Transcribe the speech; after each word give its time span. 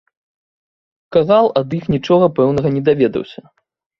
Кагал 1.17 1.51
ад 1.61 1.69
іх 1.79 1.85
нічога 1.95 2.25
пэўнага 2.39 2.71
не 2.79 2.83
даведаўся. 2.87 3.41